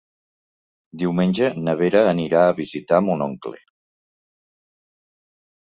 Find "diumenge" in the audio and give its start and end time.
1.01-1.49